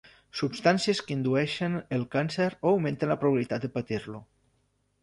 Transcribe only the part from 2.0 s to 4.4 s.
càncer o augmenten la probabilitat de patir-lo.